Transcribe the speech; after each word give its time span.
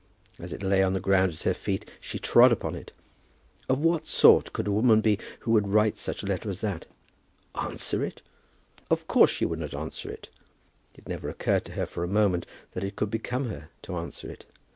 As 0.39 0.51
it 0.51 0.63
lay 0.63 0.81
on 0.81 0.93
the 0.93 0.99
ground 0.99 1.31
at 1.33 1.43
her 1.43 1.53
feet, 1.53 1.87
she 1.99 2.17
trod 2.17 2.51
upon 2.51 2.73
it. 2.73 2.91
Of 3.69 3.81
what 3.83 4.07
sort 4.07 4.51
could 4.51 4.65
a 4.65 4.71
woman 4.71 4.99
be 4.99 5.19
who 5.41 5.51
would 5.51 5.67
write 5.67 5.95
such 5.95 6.23
a 6.23 6.25
letter 6.25 6.49
as 6.49 6.61
that? 6.61 6.87
Answer 7.53 8.03
it! 8.03 8.23
Of 8.89 9.05
course 9.05 9.29
she 9.29 9.45
would 9.45 9.59
not 9.59 9.75
answer 9.75 10.09
it. 10.09 10.29
It 10.95 11.07
never 11.07 11.29
occurred 11.29 11.65
to 11.65 11.73
her 11.73 11.85
for 11.85 12.03
a 12.03 12.07
moment 12.07 12.47
that 12.73 12.83
it 12.83 12.95
could 12.95 13.11
become 13.11 13.47
her 13.49 13.69
to 13.83 13.95
answer 13.95 14.27
it. 14.31 14.45